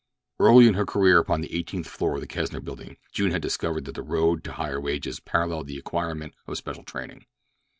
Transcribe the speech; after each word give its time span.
Early 0.39 0.65
in 0.67 0.73
her 0.73 0.85
career 0.87 1.19
upon 1.19 1.41
the 1.41 1.53
eighteenth 1.55 1.85
floor 1.87 2.15
of 2.15 2.21
the 2.21 2.27
Kesner 2.27 2.59
Building 2.59 2.97
June 3.13 3.29
had 3.29 3.43
discovered 3.43 3.85
that 3.85 3.93
the 3.93 4.01
road 4.01 4.43
to 4.45 4.53
higher 4.53 4.81
wages 4.81 5.19
paralleled 5.19 5.67
the 5.67 5.77
acquirement 5.77 6.33
of 6.47 6.57
special 6.57 6.81
training. 6.83 7.27